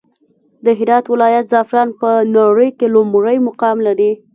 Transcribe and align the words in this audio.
د 0.65 0.67
هرات 0.79 1.05
ولايت 1.13 1.45
زعفران 1.51 1.89
په 2.01 2.09
نړى 2.35 2.69
کې 2.77 2.87
لومړى 2.95 3.35
مقام 3.47 3.77
لري. 3.87 4.11